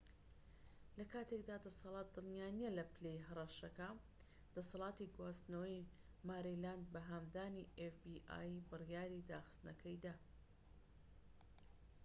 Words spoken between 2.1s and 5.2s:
دڵنیا نیە لە پلەی هەڕەشەکە دەسەڵاتی